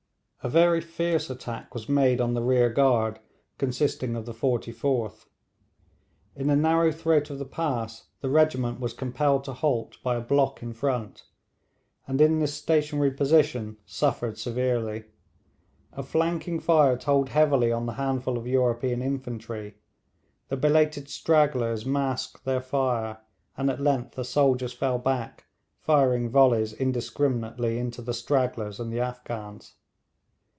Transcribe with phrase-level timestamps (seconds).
[0.43, 3.19] A very fierce attack was made on the rear guard,
[3.59, 5.27] consisting of the 44th.
[6.35, 10.19] In the narrow throat of the pass the regiment was compelled to halt by a
[10.19, 11.25] block in front,
[12.07, 15.03] and in this stationary position suffered severely.
[15.93, 19.75] A flanking fire told heavily on the handful of European infantry.
[20.49, 23.19] The belated stragglers masked their fire,
[23.55, 25.45] and at length the soldiers fell back,
[25.77, 29.75] firing volleys indiscriminately into the stragglers and the Afghans.